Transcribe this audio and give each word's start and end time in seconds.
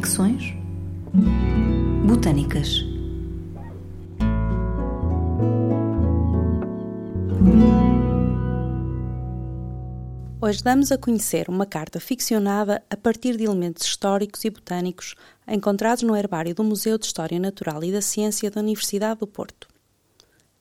Ficções. 0.00 0.54
Botânicas. 2.06 2.82
Hoje 10.40 10.62
damos 10.64 10.90
a 10.90 10.96
conhecer 10.96 11.50
uma 11.50 11.66
carta 11.66 12.00
ficcionada 12.00 12.82
a 12.88 12.96
partir 12.96 13.36
de 13.36 13.44
elementos 13.44 13.84
históricos 13.84 14.42
e 14.42 14.48
botânicos 14.48 15.14
encontrados 15.46 16.02
no 16.02 16.16
herbário 16.16 16.54
do 16.54 16.64
Museu 16.64 16.96
de 16.96 17.04
História 17.04 17.38
Natural 17.38 17.84
e 17.84 17.92
da 17.92 18.00
Ciência 18.00 18.50
da 18.50 18.62
Universidade 18.62 19.20
do 19.20 19.26
Porto. 19.26 19.68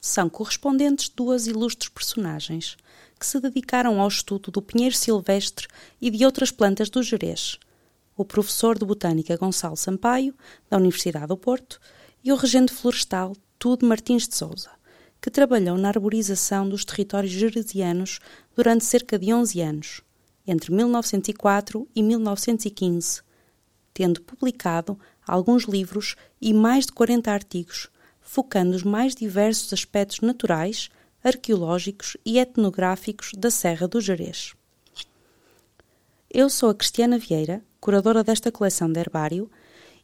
São 0.02 0.28
correspondentes 0.28 1.08
duas 1.08 1.48
ilustres 1.48 1.88
personagens 1.88 2.76
que 3.18 3.26
se 3.26 3.40
dedicaram 3.40 4.02
ao 4.02 4.08
estudo 4.10 4.52
do 4.52 4.62
pinheiro 4.62 4.96
silvestre 4.96 5.66
e 6.02 6.12
de 6.12 6.26
outras 6.26 6.52
plantas 6.52 6.90
do 6.90 7.02
Jerez, 7.02 7.58
o 8.22 8.26
professor 8.26 8.78
de 8.78 8.84
Botânica 8.84 9.38
Gonçalo 9.38 9.78
Sampaio, 9.78 10.36
da 10.70 10.76
Universidade 10.76 11.28
do 11.28 11.38
Porto, 11.38 11.80
e 12.22 12.34
o 12.34 12.36
regente 12.36 12.74
florestal 12.74 13.34
Tude 13.58 13.86
Martins 13.86 14.28
de 14.28 14.36
Souza, 14.36 14.72
que 15.22 15.32
trabalhou 15.32 15.78
na 15.78 15.88
arborização 15.88 16.68
dos 16.68 16.84
territórios 16.84 17.32
jeresianos 17.32 18.20
durante 18.54 18.84
cerca 18.84 19.18
de 19.18 19.34
11 19.34 19.62
anos, 19.62 20.02
entre 20.46 20.70
1904 20.74 21.88
e 21.96 22.04
1915, 22.04 23.22
tendo 23.94 24.22
publicado 24.22 25.00
alguns 25.26 25.64
livros 25.64 26.18
e 26.42 26.54
mais 26.54 26.88
de 26.88 26.92
40 26.92 27.32
artigos, 27.32 27.88
focando 28.20 28.76
os 28.76 28.84
mais 28.84 29.16
diversos 29.16 29.72
aspectos 29.72 30.20
naturais, 30.20 30.90
arqueológicos 31.24 32.18
e 32.26 32.38
etnográficos 32.38 33.32
da 33.38 33.50
Serra 33.50 33.88
do 33.88 34.02
Jerez. 34.02 34.59
Eu 36.32 36.48
sou 36.48 36.70
a 36.70 36.76
Cristiana 36.76 37.18
Vieira, 37.18 37.60
curadora 37.82 38.24
desta 38.24 38.52
coleção 38.52 38.92
de 38.92 39.00
herbário, 39.00 39.50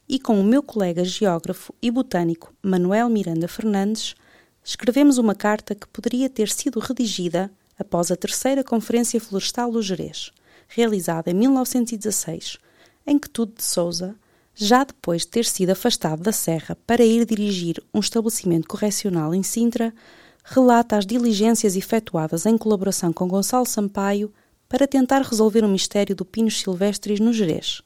e 0.08 0.18
com 0.18 0.40
o 0.40 0.42
meu 0.42 0.60
colega 0.60 1.04
geógrafo 1.04 1.72
e 1.80 1.88
botânico 1.88 2.52
Manuel 2.60 3.08
Miranda 3.08 3.46
Fernandes, 3.46 4.16
escrevemos 4.64 5.18
uma 5.18 5.36
carta 5.36 5.72
que 5.72 5.86
poderia 5.86 6.28
ter 6.28 6.48
sido 6.48 6.80
redigida 6.80 7.48
após 7.78 8.10
a 8.10 8.16
terceira 8.16 8.64
Conferência 8.64 9.20
Florestal 9.20 9.70
do 9.70 9.80
Jerez, 9.80 10.32
realizada 10.66 11.30
em 11.30 11.34
1916, 11.34 12.58
em 13.06 13.20
que 13.20 13.30
Tudo 13.30 13.54
de 13.54 13.62
Souza, 13.62 14.16
já 14.52 14.82
depois 14.82 15.22
de 15.22 15.28
ter 15.28 15.44
sido 15.44 15.70
afastado 15.70 16.24
da 16.24 16.32
Serra 16.32 16.76
para 16.84 17.04
ir 17.04 17.24
dirigir 17.24 17.80
um 17.94 18.00
estabelecimento 18.00 18.66
correcional 18.66 19.32
em 19.32 19.44
Sintra, 19.44 19.94
relata 20.42 20.96
as 20.96 21.06
diligências 21.06 21.76
efetuadas 21.76 22.46
em 22.46 22.58
colaboração 22.58 23.12
com 23.12 23.28
Gonçalo 23.28 23.64
Sampaio 23.64 24.32
para 24.68 24.86
tentar 24.86 25.22
resolver 25.22 25.64
o 25.64 25.68
mistério 25.68 26.14
do 26.14 26.24
Pinus 26.24 26.60
silvestris 26.60 27.20
no 27.20 27.32
Jerez. 27.32 27.82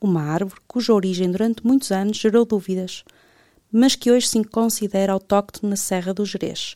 Uma 0.00 0.22
árvore 0.22 0.60
cuja 0.66 0.92
origem 0.92 1.30
durante 1.30 1.64
muitos 1.64 1.92
anos 1.92 2.16
gerou 2.16 2.44
dúvidas, 2.44 3.04
mas 3.70 3.94
que 3.94 4.10
hoje 4.10 4.26
se 4.26 4.44
considera 4.44 5.12
autóctone 5.12 5.70
na 5.70 5.76
Serra 5.76 6.12
do 6.12 6.26
Jerez 6.26 6.74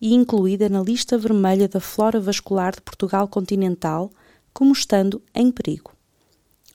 e 0.00 0.14
incluída 0.14 0.68
na 0.68 0.82
lista 0.82 1.18
vermelha 1.18 1.68
da 1.68 1.80
flora 1.80 2.20
vascular 2.20 2.74
de 2.74 2.80
Portugal 2.80 3.28
continental 3.28 4.10
como 4.52 4.72
estando 4.72 5.22
em 5.34 5.50
perigo. 5.50 5.92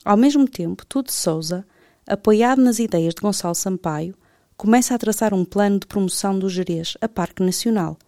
Ao 0.04 0.16
mesmo 0.16 0.46
tempo, 0.48 0.86
Tudo 0.86 1.10
Souza, 1.10 1.66
apoiado 2.06 2.62
nas 2.62 2.78
ideias 2.78 3.14
de 3.14 3.20
Gonçalo 3.20 3.54
Sampaio, 3.54 4.14
começa 4.56 4.94
a 4.94 4.98
traçar 4.98 5.34
um 5.34 5.44
plano 5.44 5.80
de 5.80 5.86
promoção 5.86 6.38
do 6.38 6.48
Jerez 6.48 6.96
a 7.00 7.08
Parque 7.08 7.42
Nacional, 7.42 7.98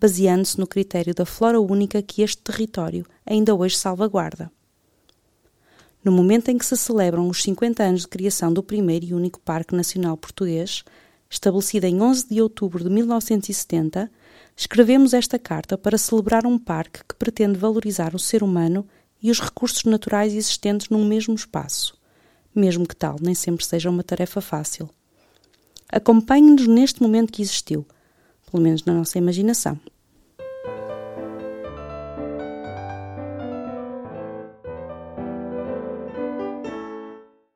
baseando-se 0.00 0.58
no 0.58 0.66
critério 0.66 1.14
da 1.14 1.26
flora 1.26 1.60
única 1.60 2.00
que 2.00 2.22
este 2.22 2.38
território 2.38 3.04
ainda 3.26 3.54
hoje 3.54 3.76
salvaguarda. 3.76 4.50
No 6.02 6.10
momento 6.10 6.48
em 6.48 6.56
que 6.56 6.64
se 6.64 6.76
celebram 6.76 7.28
os 7.28 7.42
50 7.42 7.82
anos 7.82 8.00
de 8.02 8.08
criação 8.08 8.50
do 8.50 8.62
primeiro 8.62 9.04
e 9.04 9.14
único 9.14 9.38
Parque 9.40 9.74
Nacional 9.74 10.16
Português, 10.16 10.82
estabelecido 11.28 11.84
em 11.84 12.00
11 12.00 12.28
de 12.28 12.40
outubro 12.40 12.82
de 12.82 12.88
1970, 12.88 14.10
escrevemos 14.56 15.12
esta 15.12 15.38
carta 15.38 15.76
para 15.76 15.98
celebrar 15.98 16.46
um 16.46 16.58
parque 16.58 17.00
que 17.06 17.14
pretende 17.14 17.58
valorizar 17.58 18.14
o 18.14 18.18
ser 18.18 18.42
humano 18.42 18.86
e 19.22 19.30
os 19.30 19.38
recursos 19.38 19.84
naturais 19.84 20.32
existentes 20.34 20.88
num 20.88 21.04
mesmo 21.04 21.34
espaço, 21.34 21.94
mesmo 22.54 22.86
que 22.86 22.96
tal 22.96 23.16
nem 23.20 23.34
sempre 23.34 23.64
seja 23.64 23.90
uma 23.90 24.02
tarefa 24.02 24.40
fácil. 24.40 24.88
Acompanhe-nos 25.92 26.66
neste 26.66 27.02
momento 27.02 27.32
que 27.32 27.42
existiu, 27.42 27.86
pelo 28.50 28.62
menos 28.62 28.84
na 28.84 28.92
nossa 28.92 29.18
imaginação. 29.18 29.78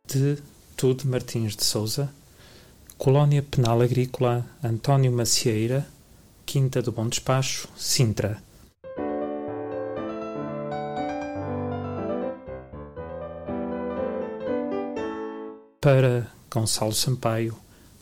De 0.06 0.38
Tude 0.76 1.06
Martins 1.08 1.56
de 1.56 1.64
Souza, 1.64 2.08
Colónia 2.96 3.42
Penal 3.42 3.82
Agrícola 3.82 4.46
António 4.62 5.10
Macieira, 5.10 5.86
Quinta 6.46 6.80
do 6.80 6.92
Bom 6.92 7.08
Despacho, 7.08 7.68
Sintra. 7.76 8.40
Para 15.80 16.30
Gonçalo 16.50 16.92
Sampaio, 16.92 17.56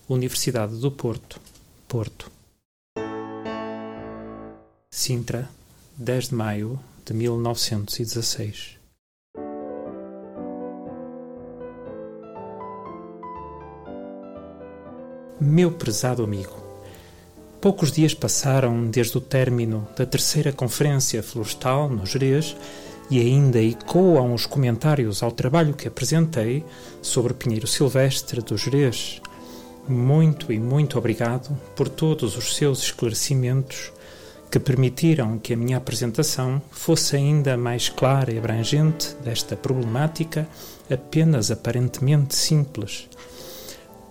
Universidade 0.09 0.77
do 0.77 0.91
Porto, 0.91 1.41
Porto. 1.89 2.42
Sintra, 4.95 5.49
10 5.97 6.29
de 6.29 6.35
maio 6.35 6.79
de 7.03 7.15
1916. 7.15 8.79
Meu 15.41 15.73
prezado 15.73 16.23
amigo, 16.23 16.55
poucos 17.59 17.91
dias 17.91 18.13
passaram 18.13 18.91
desde 18.91 19.17
o 19.17 19.21
término 19.23 19.89
da 19.97 20.05
terceira 20.05 20.53
Conferência 20.53 21.23
Florestal 21.23 21.89
no 21.89 22.05
Jerez 22.05 22.55
e 23.11 23.19
ainda 23.19 23.63
ecoam 23.63 24.35
os 24.35 24.45
comentários 24.45 25.23
ao 25.23 25.33
trabalho 25.33 25.73
que 25.73 25.89
apresentei 25.89 26.63
sobre 27.01 27.33
o 27.33 27.35
Pinheiro 27.35 27.67
Silvestre 27.67 28.43
do 28.43 28.59
Jerez. 28.59 29.23
Muito 29.89 30.53
e 30.53 30.59
muito 30.59 30.99
obrigado 30.99 31.59
por 31.75 31.89
todos 31.89 32.37
os 32.37 32.55
seus 32.55 32.83
esclarecimentos 32.83 33.91
que 34.53 34.61
permitiram 34.61 35.39
que 35.39 35.55
a 35.55 35.57
minha 35.57 35.79
apresentação 35.79 36.63
fosse 36.71 37.17
ainda 37.17 37.57
mais 37.57 37.89
clara 37.89 38.33
e 38.33 38.39
abrangente 38.39 39.17
desta 39.25 39.57
problemática 39.57 40.47
apenas 40.89 41.51
aparentemente 41.51 42.37
simples 42.37 43.09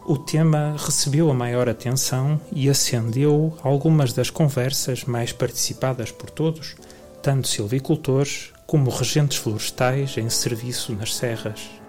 o 0.05 0.17
tema 0.17 0.75
recebeu 0.77 1.29
a 1.29 1.33
maior 1.33 1.69
atenção 1.69 2.41
e 2.51 2.69
acendeu 2.69 3.55
algumas 3.61 4.13
das 4.13 4.29
conversas 4.29 5.05
mais 5.05 5.31
participadas 5.31 6.11
por 6.11 6.29
todos, 6.29 6.75
tanto 7.21 7.47
silvicultores 7.47 8.51
como 8.65 8.89
regentes 8.89 9.37
florestais 9.37 10.17
em 10.17 10.29
serviço 10.29 10.93
nas 10.93 11.15
serras. 11.15 11.80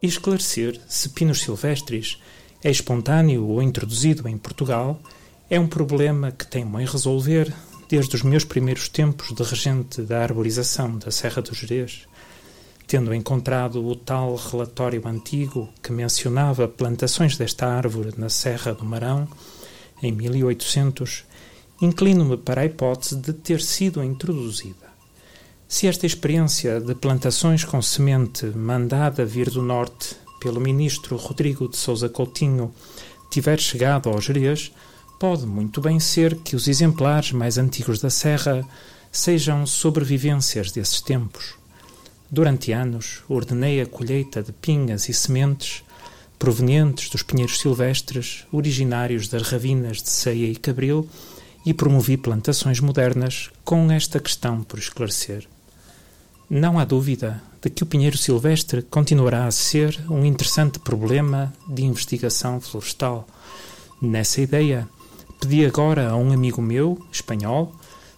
Esclarecer 0.00 0.80
se 0.86 1.08
Pinus 1.08 1.40
silvestris 1.40 2.18
é 2.62 2.70
espontâneo 2.70 3.44
ou 3.48 3.60
introduzido 3.60 4.28
em 4.28 4.38
Portugal 4.38 5.00
é 5.50 5.58
um 5.58 5.66
problema 5.66 6.30
que 6.30 6.46
tenho 6.46 6.80
em 6.80 6.86
resolver 6.86 7.52
desde 7.88 8.14
os 8.14 8.22
meus 8.22 8.44
primeiros 8.44 8.88
tempos 8.88 9.34
de 9.34 9.42
regente 9.42 10.02
da 10.02 10.22
arborização 10.22 10.98
da 10.98 11.10
Serra 11.10 11.42
do 11.42 11.52
Jerez, 11.52 12.06
tendo 12.86 13.12
encontrado 13.12 13.84
o 13.84 13.96
tal 13.96 14.36
relatório 14.36 15.02
antigo 15.04 15.68
que 15.82 15.90
mencionava 15.90 16.68
plantações 16.68 17.36
desta 17.36 17.66
árvore 17.66 18.14
na 18.16 18.28
Serra 18.28 18.74
do 18.74 18.84
Marão, 18.84 19.26
em 20.00 20.12
1800, 20.12 21.24
inclino-me 21.82 22.36
para 22.36 22.60
a 22.60 22.66
hipótese 22.66 23.16
de 23.16 23.32
ter 23.32 23.60
sido 23.60 24.04
introduzida. 24.04 24.86
Se 25.68 25.86
esta 25.86 26.06
experiência 26.06 26.80
de 26.80 26.94
plantações 26.94 27.64
com 27.64 27.80
semente 27.80 28.46
mandada 28.46 29.24
vir 29.24 29.50
do 29.50 29.62
norte 29.62 30.16
pelo 30.40 30.60
ministro 30.60 31.16
Rodrigo 31.16 31.68
de 31.68 31.76
Sousa 31.76 32.08
Coutinho 32.08 32.74
tiver 33.30 33.60
chegado 33.60 34.08
ao 34.08 34.20
Jerez, 34.20 34.72
Pode 35.18 35.44
muito 35.44 35.80
bem 35.80 35.98
ser 35.98 36.36
que 36.36 36.54
os 36.54 36.68
exemplares 36.68 37.32
mais 37.32 37.58
antigos 37.58 37.98
da 37.98 38.08
Serra 38.08 38.64
sejam 39.10 39.66
sobrevivências 39.66 40.70
desses 40.70 41.00
tempos. 41.00 41.54
Durante 42.30 42.70
anos, 42.70 43.24
ordenei 43.28 43.80
a 43.80 43.86
colheita 43.86 44.44
de 44.44 44.52
pinhas 44.52 45.08
e 45.08 45.12
sementes 45.12 45.82
provenientes 46.38 47.10
dos 47.10 47.24
pinheiros 47.24 47.58
silvestres, 47.58 48.46
originários 48.52 49.26
das 49.26 49.42
ravinas 49.42 50.00
de 50.00 50.08
Ceia 50.08 50.46
e 50.46 50.54
Cabril, 50.54 51.08
e 51.66 51.74
promovi 51.74 52.16
plantações 52.16 52.78
modernas 52.78 53.50
com 53.64 53.90
esta 53.90 54.20
questão 54.20 54.62
por 54.62 54.78
esclarecer. 54.78 55.48
Não 56.50 56.78
há 56.78 56.84
dúvida 56.86 57.42
de 57.60 57.68
que 57.68 57.82
o 57.82 57.86
pinheiro 57.86 58.16
silvestre 58.16 58.80
continuará 58.80 59.46
a 59.46 59.50
ser 59.50 60.02
um 60.08 60.24
interessante 60.24 60.78
problema 60.78 61.52
de 61.68 61.84
investigação 61.84 62.58
florestal. 62.58 63.28
Nessa 64.00 64.40
ideia, 64.40 64.88
pedi 65.38 65.66
agora 65.66 66.08
a 66.08 66.16
um 66.16 66.32
amigo 66.32 66.62
meu, 66.62 67.04
espanhol, 67.12 67.74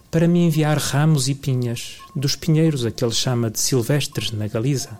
para 0.09 0.29
me 0.29 0.45
enviar 0.45 0.77
ramos 0.77 1.27
e 1.27 1.35
pinhas 1.35 1.97
dos 2.15 2.37
pinheiros 2.37 2.85
a 2.85 2.91
que 2.91 3.03
ele 3.03 3.13
chama 3.13 3.51
de 3.51 3.59
silvestres 3.59 4.31
na 4.31 4.47
Galiza. 4.47 4.97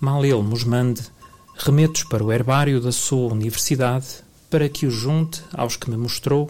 Mal 0.00 0.24
ele 0.24 0.40
nos 0.42 0.62
mande, 0.62 1.02
remeto-os 1.56 2.04
para 2.04 2.22
o 2.22 2.32
herbário 2.32 2.80
da 2.80 2.92
sua 2.92 3.32
universidade 3.32 4.06
para 4.48 4.68
que 4.68 4.86
os 4.86 4.94
junte 4.94 5.42
aos 5.52 5.76
que 5.76 5.90
me 5.90 5.96
mostrou 5.96 6.48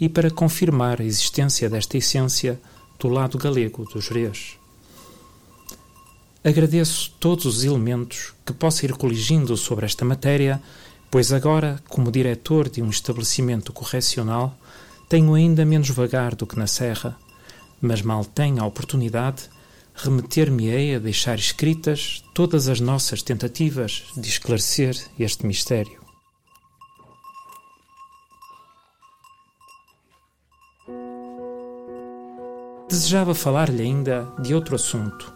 e 0.00 0.08
para 0.08 0.30
confirmar 0.30 1.02
a 1.02 1.04
existência 1.04 1.68
desta 1.68 1.98
essência 1.98 2.58
do 2.98 3.08
lado 3.08 3.38
galego 3.38 3.84
do 3.84 4.00
Jerez. 4.00 4.58
Agradeço 6.42 7.12
todos 7.20 7.46
os 7.46 7.64
elementos 7.64 8.32
que 8.44 8.52
possa 8.52 8.84
ir 8.84 8.92
coligindo 8.92 9.56
sobre 9.56 9.86
esta 9.86 10.04
matéria, 10.04 10.60
pois 11.10 11.32
agora, 11.32 11.80
como 11.88 12.10
diretor 12.10 12.68
de 12.68 12.82
um 12.82 12.90
estabelecimento 12.90 13.72
correcional, 13.72 14.58
tenho 15.08 15.34
ainda 15.34 15.64
menos 15.64 15.90
vagar 15.90 16.34
do 16.34 16.46
que 16.46 16.58
na 16.58 16.66
Serra, 16.66 17.16
mas 17.80 18.02
mal 18.02 18.24
tenho 18.24 18.62
a 18.62 18.66
oportunidade, 18.66 19.48
remeter-me-ei 19.94 20.94
a 20.94 20.98
deixar 20.98 21.38
escritas 21.38 22.22
todas 22.34 22.68
as 22.68 22.80
nossas 22.80 23.22
tentativas 23.22 24.04
de 24.16 24.28
esclarecer 24.28 24.96
este 25.18 25.46
mistério. 25.46 26.07
Desejava 33.08 33.34
falar-lhe 33.34 33.80
ainda 33.80 34.28
de 34.38 34.54
outro 34.54 34.74
assunto. 34.74 35.32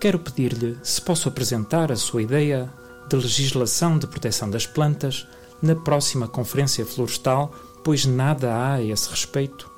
Quero 0.00 0.18
pedir-lhe 0.18 0.76
se 0.82 1.00
posso 1.00 1.28
apresentar 1.28 1.92
a 1.92 1.96
sua 1.96 2.22
ideia 2.22 2.68
de 3.08 3.14
legislação 3.14 3.96
de 3.96 4.08
proteção 4.08 4.50
das 4.50 4.66
plantas 4.66 5.24
na 5.62 5.76
próxima 5.76 6.26
Conferência 6.26 6.84
Florestal 6.84 7.54
pois 7.84 8.04
nada 8.04 8.52
há 8.52 8.72
a 8.74 8.82
esse 8.82 9.08
respeito. 9.10 9.70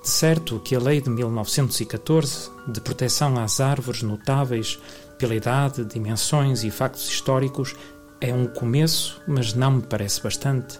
De 0.00 0.08
certo 0.08 0.60
que 0.60 0.76
a 0.76 0.78
Lei 0.78 1.00
de 1.00 1.10
1914, 1.10 2.50
de 2.68 2.80
proteção 2.80 3.36
às 3.36 3.58
árvores 3.58 4.02
notáveis 4.02 4.78
pela 5.18 5.34
idade, 5.34 5.84
dimensões 5.84 6.62
e 6.62 6.70
factos 6.70 7.08
históricos, 7.08 7.74
é 8.20 8.32
um 8.32 8.46
começo, 8.46 9.20
mas 9.26 9.54
não 9.54 9.72
me 9.72 9.82
parece 9.82 10.22
bastante. 10.22 10.78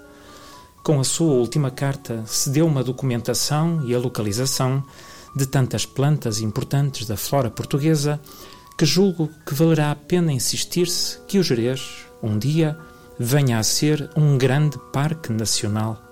Com 0.85 1.01
a 1.01 1.05
sua 1.05 1.33
última 1.33 1.73
carta, 1.73 2.23
se 2.27 2.49
deu 2.49 2.65
uma 2.65 2.85
documentação 2.85 3.83
e 3.85 3.93
a 3.93 3.99
localização 3.99 4.85
de 5.35 5.47
tantas 5.47 5.85
plantas 5.85 6.41
importantes 6.41 7.07
da 7.07 7.17
flora 7.17 7.51
portuguesa 7.51 8.21
que 8.77 8.85
julgo 8.85 9.31
que 9.47 9.55
valerá 9.55 9.91
a 9.91 9.97
pena 9.97 10.33
insistir-se 10.33 11.19
que 11.29 11.39
o 11.39 11.43
Jerez, 11.43 12.07
um 12.23 12.39
dia, 12.39 12.77
venha 13.19 13.59
a 13.59 13.63
ser 13.63 14.11
um 14.17 14.37
grande 14.37 14.79
parque 14.93 15.33
nacional. 15.33 16.03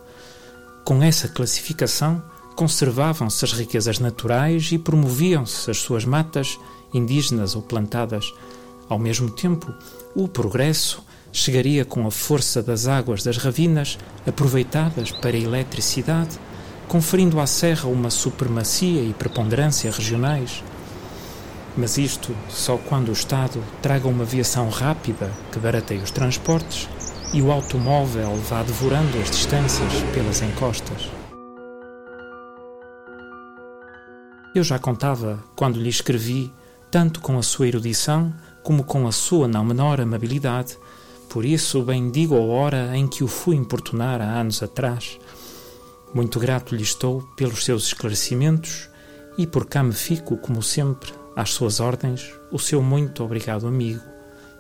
Com 0.85 1.03
essa 1.03 1.29
classificação, 1.29 2.23
conservavam-se 2.55 3.45
as 3.45 3.53
riquezas 3.53 3.99
naturais 3.99 4.71
e 4.73 4.79
promoviam-se 4.79 5.71
as 5.71 5.79
suas 5.79 6.05
matas, 6.05 6.59
indígenas 6.95 7.57
ou 7.57 7.63
plantadas. 7.63 8.33
Ao 8.89 8.99
mesmo 8.99 9.31
tempo, 9.31 9.73
o 10.15 10.29
progresso 10.29 11.05
chegaria 11.33 11.85
com 11.85 12.07
a 12.07 12.11
força 12.11 12.63
das 12.63 12.87
águas 12.87 13.23
das 13.23 13.39
ravinas, 13.39 13.99
aproveitadas 14.27 15.11
para 15.11 15.37
a 15.37 15.41
eletricidade, 15.41 16.39
conferindo 16.89 17.41
à 17.41 17.47
serra 17.47 17.89
uma 17.89 18.11
supremacia 18.11 19.03
e 19.03 19.13
preponderância 19.13 19.91
regionais. 19.91 20.63
Mas 21.77 21.97
isto 21.97 22.35
só 22.49 22.77
quando 22.77 23.09
o 23.09 23.13
Estado 23.13 23.63
traga 23.81 24.09
uma 24.09 24.25
aviação 24.25 24.69
rápida 24.69 25.31
que 25.51 25.59
barateie 25.59 26.03
os 26.03 26.11
transportes 26.11 26.89
e 27.33 27.41
o 27.41 27.51
automóvel 27.51 28.37
vá 28.49 28.63
devorando 28.63 29.19
as 29.19 29.31
distâncias 29.31 29.93
pelas 30.13 30.43
encostas. 30.43 31.09
Eu 34.55 34.63
já 34.63 34.79
contava, 34.79 35.43
quando 35.57 35.81
lhe 35.81 35.89
escrevi, 35.89 36.53
tanto 36.91 37.23
com 37.23 37.39
a 37.39 37.43
sua 37.43 37.69
erudição 37.69 38.35
como 38.63 38.85
com 38.85 39.09
a 39.09 39.13
sua 39.13 39.49
não 39.49 39.65
menor 39.65 39.99
amabilidade, 39.99 40.77
por 41.31 41.47
isso 41.47 41.83
bem 41.83 42.11
digo 42.11 42.37
a 42.37 42.41
hora 42.41 42.95
em 42.95 43.09
que 43.09 43.25
o 43.25 43.27
fui 43.27 43.57
importunar 43.57 44.21
há 44.21 44.39
anos 44.39 44.63
atrás. 44.63 45.19
Muito 46.15 46.39
grato 46.39 46.75
lhe 46.75 46.83
estou 46.83 47.23
pelos 47.37 47.65
seus 47.65 47.87
esclarecimentos 47.87 48.91
e 49.39 49.47
por 49.47 49.67
cá 49.67 49.83
me 49.83 49.95
fico, 49.95 50.37
como 50.37 50.63
sempre, 50.63 51.11
às 51.35 51.51
suas 51.51 51.81
ordens, 51.81 52.31
o 52.51 52.59
seu 52.59 52.83
muito 52.83 53.25
obrigado 53.25 53.67
amigo, 53.67 54.03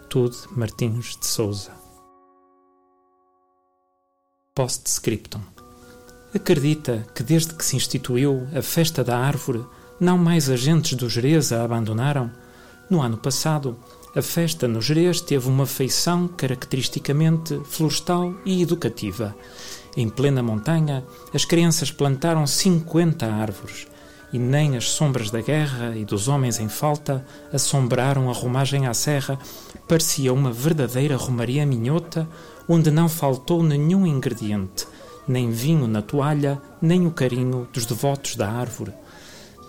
Tude 0.09 0.37
Martins 0.57 1.17
de 1.19 1.27
Souza. 1.27 1.73
Postscriptum. 4.55 5.41
Acredita 6.35 7.07
que 7.15 7.23
desde 7.23 7.53
que 7.53 7.65
se 7.65 7.77
instituiu 7.77 8.49
a 8.57 8.63
festa 8.63 9.05
da 9.05 9.19
árvore, 9.19 9.63
não 10.01 10.17
mais 10.17 10.49
agentes 10.49 10.95
do 10.95 11.09
Jerez 11.09 11.53
a 11.53 11.63
abandonaram? 11.63 12.31
No 12.89 13.03
ano 13.03 13.19
passado, 13.19 13.79
a 14.17 14.23
festa 14.23 14.67
no 14.67 14.81
Jerez 14.81 15.21
teve 15.21 15.49
uma 15.49 15.67
feição 15.67 16.27
caracteristicamente 16.29 17.61
florestal 17.65 18.35
e 18.47 18.63
educativa. 18.63 19.37
Em 19.97 20.09
plena 20.09 20.43
montanha, 20.43 21.05
as 21.35 21.45
crianças 21.45 21.91
plantaram 21.91 22.47
50 22.47 23.27
árvores, 23.27 23.87
e 24.33 24.39
nem 24.39 24.77
as 24.77 24.89
sombras 24.89 25.31
da 25.31 25.43
guerra 25.43 25.95
e 25.95 26.05
dos 26.05 26.27
homens 26.27 26.59
em 26.59 26.69
falta 26.69 27.25
assombraram 27.53 28.31
a 28.31 28.33
romagem 28.33 28.87
à 28.87 28.95
serra. 28.95 29.39
Parecia 29.87 30.33
uma 30.33 30.51
verdadeira 30.51 31.17
romaria 31.17 31.67
minhota 31.67 32.27
onde 32.67 32.91
não 32.91 33.09
faltou 33.09 33.63
nenhum 33.63 34.07
ingrediente, 34.07 34.87
nem 35.29 35.51
vinho 35.51 35.87
na 35.87 36.01
toalha, 36.01 36.61
nem 36.81 37.07
o 37.07 37.11
carinho 37.11 37.69
dos 37.73 37.85
devotos 37.85 38.35
da 38.35 38.51
árvore. 38.51 38.93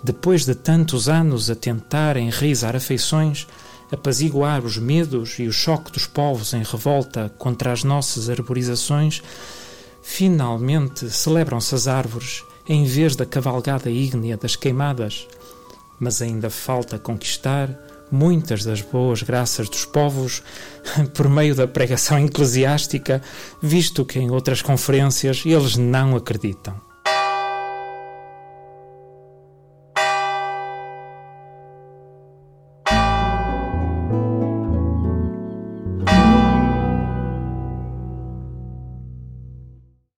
Depois 0.02 0.46
de 0.46 0.54
tantos 0.54 1.08
anos 1.08 1.50
a 1.50 1.54
tentar 1.54 2.16
enraizar 2.16 2.74
afeições, 2.74 3.46
apaziguar 3.92 4.64
os 4.64 4.78
medos 4.78 5.38
e 5.38 5.46
o 5.46 5.52
choque 5.52 5.92
dos 5.92 6.06
povos 6.06 6.54
em 6.54 6.62
revolta 6.62 7.30
contra 7.38 7.72
as 7.72 7.84
nossas 7.84 8.30
arborizações, 8.30 9.22
finalmente 10.04 11.10
celebram-se 11.10 11.74
as 11.74 11.88
árvores 11.88 12.44
em 12.68 12.84
vez 12.84 13.16
da 13.16 13.24
cavalgada 13.24 13.90
ígnea 13.90 14.36
das 14.36 14.54
queimadas. 14.54 15.26
Mas 15.98 16.20
ainda 16.20 16.50
falta 16.50 16.98
conquistar 16.98 17.70
muitas 18.12 18.62
das 18.62 18.82
boas 18.82 19.22
graças 19.22 19.68
dos 19.68 19.84
povos 19.86 20.42
por 21.14 21.28
meio 21.28 21.54
da 21.54 21.66
pregação 21.66 22.24
eclesiástica, 22.24 23.22
visto 23.60 24.04
que 24.04 24.18
em 24.20 24.30
outras 24.30 24.60
conferências 24.60 25.42
eles 25.44 25.76
não 25.76 26.14
acreditam. 26.14 26.93